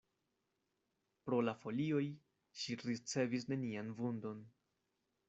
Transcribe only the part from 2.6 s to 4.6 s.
ŝi ricevis nenian vundon.